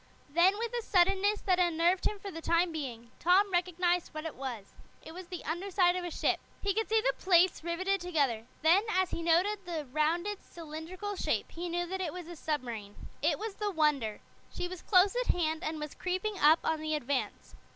[0.31, 4.33] Then, with a suddenness that unnerved him for the time being, Tom recognized what it
[4.33, 4.73] was;
[5.05, 6.39] it was the underside of a ship.
[6.63, 11.15] He could see the plates riveted together, and then, as he noted the rounded, cylindrical
[11.15, 12.95] shape, he knew that it was a submarine.
[13.21, 14.21] It was the Wonder.
[14.51, 17.53] She was close at hand and was creeping up on the Advance.